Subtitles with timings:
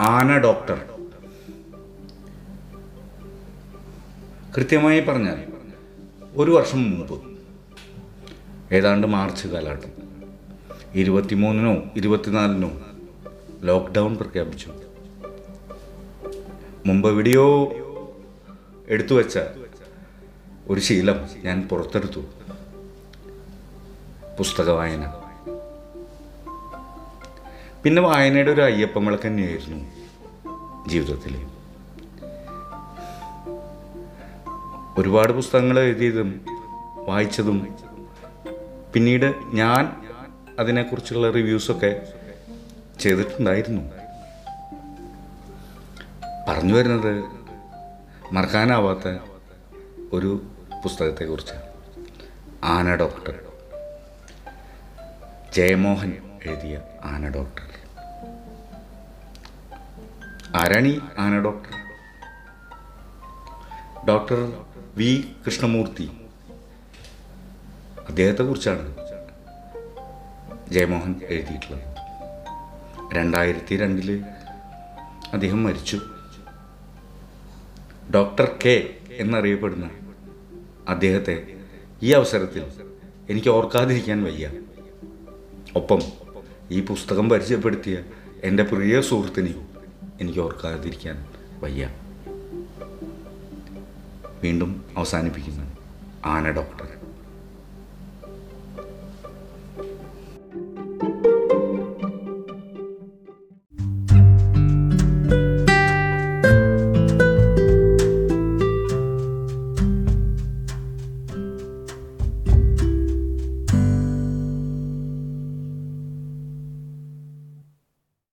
[0.00, 0.80] ആന ഡോക്ടർ.
[4.56, 5.44] കൃത്യമായി പറഞ്ഞാൽ
[6.34, 7.22] ഒരു വർഷം മുമ്പ്.
[8.74, 9.92] ഏതാണ്ട് മാർച്ച് കാലഘട്ടം.
[10.94, 12.70] ഇരുപത്തിമൂന്നിനോ ഇരുപത്തിനാലിനോ
[13.62, 14.70] ലോക്ക്ഡൗൺ പ്രഖ്യാപിച്ചു.
[16.86, 17.72] മുമ്പ് വീഡിയോ
[18.88, 19.38] എടുത്തു വെച്ച
[20.68, 22.20] ഒരു ശീലം ഞാൻ പുറത്തെടുത്തു.
[24.38, 25.23] പുസ്തക വായന.
[27.84, 29.84] പിന്നെ വായനയുടെ ഒരു അയ്യപ്പൻ വിളക്ക് തന്നെയായിരുന്നു
[30.88, 31.46] ജീവിതത്തിൽ
[34.98, 36.46] ഒരുപാട് പുസ്തകങ്ങൾ എഴുതിയതും
[37.08, 37.78] വായിച്ചതും
[38.94, 40.02] പിന്നീട് ഞാൻ
[40.58, 42.12] അതിനെക്കുറിച്ചുള്ള റിവ്യൂസൊക്കെ
[43.00, 43.82] ചെയ്തിട്ടുണ്ടായിരുന്നു.
[46.48, 47.24] പറഞ്ഞു വരുന്നത്
[48.34, 49.18] മറക്കാനാവാത്ത
[50.12, 50.42] ഒരു
[50.84, 51.54] പുസ്തകത്തെക്കുറിച്ച്.
[52.64, 53.34] ആന ഡോക്ടർ.
[55.54, 56.12] ജയമോഹൻ
[56.46, 57.73] എഴുതിയ ആന ഡോക്ടർ.
[60.54, 61.70] ആരാണി ആന doctor?
[64.06, 64.64] Doctor
[64.96, 66.10] V Krishnamurthy.
[68.08, 68.96] അദ്ദേഹത്തെക്കുറിച്ചാണ്
[70.70, 71.82] Jayamohan എഴുതിയിട്ടുള്ളത്.
[73.14, 74.24] രണ്ടായിരത്തി രണ്ടിൽ
[75.32, 76.00] അദ്ദേഹം മരിച്ചു.
[78.14, 79.90] ഡോക്ടർ കെ എന്നറിയപ്പെടുന്ന
[80.88, 81.56] അദ്ദേഹത്തെ
[82.02, 82.64] ഈ അവസരത്തിൽ
[83.30, 84.50] എനിക്ക് ഓർക്കാതിരിക്കാൻ വയ്യ.
[85.76, 86.00] ഒപ്പം
[86.70, 87.98] ഈ പുസ്തകം പരിചയപ്പെടുത്തിയ
[88.44, 89.73] എന്റെ പ്രിയ സുഹൃത്തിനെ
[90.20, 91.26] എനിക്ക് ഓർക്കാതിരിക്കാൻ
[91.60, 91.90] വയ്യ.
[94.42, 95.76] വീണ്ടും അവസാനിപ്പിക്കുന്നു.
[96.26, 96.93] ആന ഡോക്ടർ